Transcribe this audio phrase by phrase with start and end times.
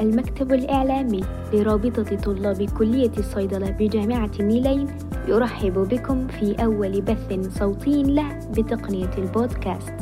[0.00, 1.20] المكتب الإعلامي
[1.52, 4.86] لرابطة طلاب كلية الصيدلة بجامعة النيلين
[5.28, 9.92] يرحب بكم في أول بث صوتي له بتقنية البودكاست.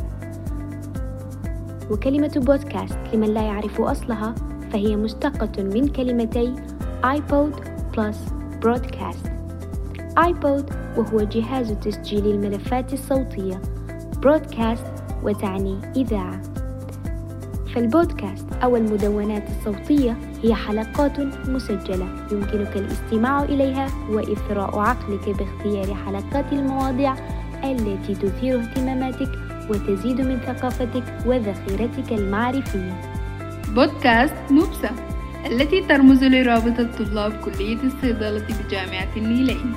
[1.90, 4.34] وكلمة بودكاست لمن لا يعرف أصلها
[4.72, 6.54] فهي مشتقة من كلمتي
[7.04, 7.54] iPod
[7.94, 8.16] plus
[8.64, 9.28] broadcast.
[10.18, 13.60] iPod وهو جهاز تسجيل الملفات الصوتية.
[14.26, 16.57] broadcast وتعني إذاعة.
[17.74, 22.08] فالبودكاست أو المدونات الصوتية هي حلقات مسجلة.
[22.32, 27.14] يمكنك الاستماع إليها وإثراء عقلك باختيار حلقات المواضيع
[27.64, 29.30] التي تثير اهتماماتك
[29.70, 33.00] وتزيد من ثقافتك وذخيرتك المعرفية.
[33.74, 34.90] بودكاست نوبسا
[35.46, 39.72] التي ترمز لرابطة طلاب كلية الصيدلة بجامعة النيلين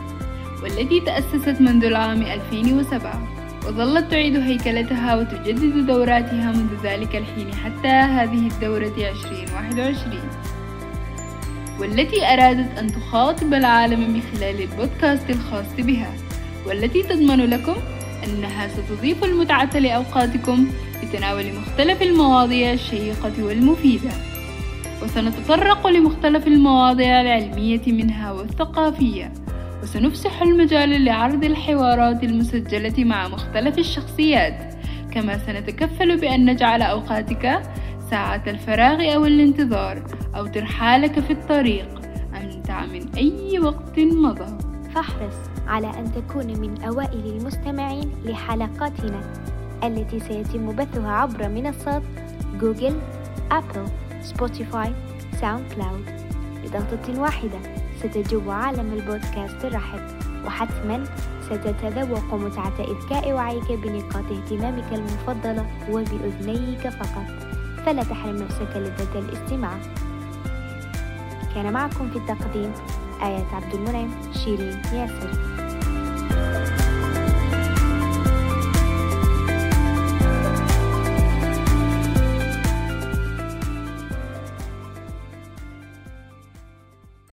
[0.64, 8.48] والتي تأسست منذ العام 2007 وظلت تعيد هيكلتها وتجدد دوراتها منذ ذلك الحين حتى هذه
[8.48, 10.52] الدورة 2021
[11.82, 16.14] والتي أرادت أن تخاطب العالم من خلال البودكاست الخاص بها.
[16.68, 17.76] والتي تضمن لكم
[18.24, 20.68] أنها ستضيف المتعة لأوقاتكم
[21.04, 24.12] بتناول مختلف المواضيع الشيقة والمفيدة.
[25.04, 29.34] وسنتطرق لمختلف المواضيع العلمية منها والثقافية.
[29.84, 34.74] وسنفسح المجال لعرض الحوارات المسجلة مع مختلف الشخصيات.
[35.12, 37.62] كما سنتكفل بأن نجعل أوقاتك
[38.10, 40.04] ساعة الفراغ أو الانتظار
[40.36, 42.02] أو ترحالك في الطريق
[42.44, 44.58] أمتع من أي وقت مضى.
[44.96, 45.36] فاحرص
[45.68, 49.22] على أن تكون من أوائل المستمعين لحلقاتنا
[49.84, 52.04] التي سيتم بثها عبر منصات
[52.62, 53.00] جوجل،
[53.52, 53.86] أبل،
[54.22, 54.94] سبوتيفاي،
[55.42, 56.21] ساوند كلاود.
[56.64, 57.60] بضغطة واحدة
[58.00, 60.02] ستجوب عالم البودكاست الرحب.
[60.46, 61.04] وحتما
[61.46, 67.26] ستتذوق متعة إذكاء وعيك بنقاط اهتمامك المفضلة وبأذنيك فقط.
[67.86, 69.78] فلا تحرم نفسك لذة الاستماع.
[71.56, 72.72] كان معكم في التقديم
[73.24, 75.61] آيات عبد المنعم شيرين ياسر.